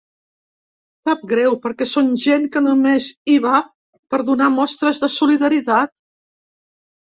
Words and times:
Sap 1.09 1.21
greu, 1.31 1.57
perquè 1.65 1.87
són 1.91 2.09
gent 2.23 2.49
que 2.57 2.65
només 2.69 3.11
hi 3.33 3.37
van 3.45 3.69
per 4.15 4.23
donar 4.33 4.51
mostres 4.59 5.07
de 5.07 5.15
solidaritat. 5.21 5.99